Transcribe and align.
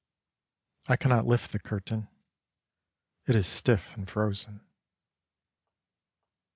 I 0.87 0.97
cannot 0.97 1.27
lift 1.27 1.51
the 1.51 1.59
curtain: 1.59 2.07
It 3.27 3.35
is 3.35 3.45
stiff 3.45 3.93
and 3.95 4.09
frozen. 4.09 4.61